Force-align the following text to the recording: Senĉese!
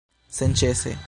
Senĉese! 0.37 0.97